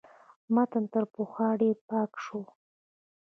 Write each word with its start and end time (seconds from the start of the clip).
متن 0.53 0.83
تر 0.93 1.03
پخوا 1.13 1.47
ډېر 1.61 1.77
پاک 1.89 2.11
شو. 2.23 2.39